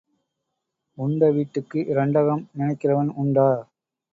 உண்ட 0.97 1.29
வீட்டுக்கு 1.31 1.79
இரண்டகம் 1.93 2.43
நினைக்கிறவன் 2.57 3.13
உண்டா? 3.15 3.47